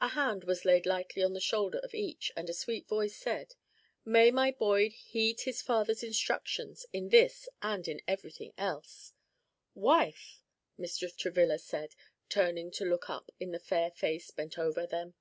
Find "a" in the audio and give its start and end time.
0.00-0.06, 2.48-2.52